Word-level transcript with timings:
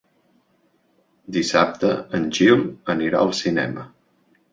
Dissabte 1.35 1.91
en 2.19 2.25
Gil 2.37 2.63
anirà 2.95 3.21
al 3.27 3.35
cinema. 3.41 3.85